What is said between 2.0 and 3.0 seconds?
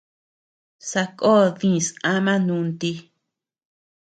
ama nunti.